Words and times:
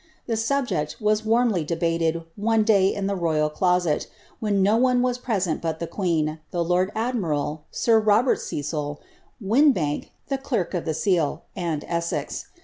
The 0.25 0.35
subject 0.35 0.95
was 0.99 1.23
warmly 1.23 1.63
debated 1.63 2.23
one 2.35 2.65
Jjv 2.65 2.95
in 2.95 3.05
the 3.05 3.15
royal 3.15 3.51
closet, 3.51 4.07
when 4.39 4.63
no 4.63 4.75
one 4.75 5.03
was 5.03 5.19
present 5.19 5.61
but 5.61 5.77
the 5.79 5.85
queen, 5.85 6.39
the 6.49 6.65
lonJ 6.65 6.89
admiral, 6.95 7.65
sir 7.69 7.99
Robert 7.99 8.41
Cecil, 8.41 8.99
Windebank, 9.39 10.09
clerk 10.41 10.73
of 10.73 10.85
the 10.85 10.95
seal, 10.95 11.43
and 11.55 11.83
E*sfi. 11.83 12.45